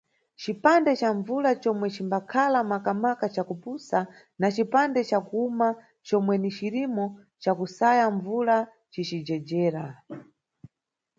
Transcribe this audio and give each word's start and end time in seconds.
Cipande 0.41 0.91
ca 0.99 1.09
mbvula 1.17 1.51
comwe 1.63 1.87
cimbakhala 1.95 2.59
maka-maka 2.71 3.25
cakupsa 3.35 3.99
na 4.39 4.47
cipande 4.55 5.01
ca 5.09 5.19
kuwuma 5.27 5.67
comwe 6.07 6.35
ni 6.39 6.49
cirimo 6.57 7.05
cakusaya 7.43 8.05
mbvula 8.15 8.55
cici 8.91 9.17
jejera. 9.27 9.85